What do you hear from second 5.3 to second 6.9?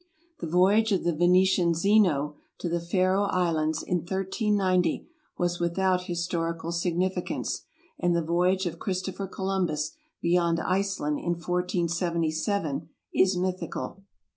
was without historical